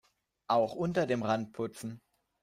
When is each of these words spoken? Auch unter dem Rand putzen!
Auch 0.47 0.73
unter 0.73 1.05
dem 1.05 1.21
Rand 1.21 1.53
putzen! 1.53 2.01